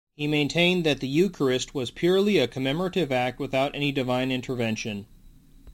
He 0.15 0.25
maintained 0.25 0.83
that 0.83 0.99
the 0.99 1.07
eucharist 1.07 1.75
was 1.75 1.91
purely 1.91 2.39
a 2.39 2.47
commemorative 2.47 3.11
act 3.11 3.37
without 3.39 3.75
any 3.75 3.91
divine 3.91 4.31
intervention. 4.31 5.05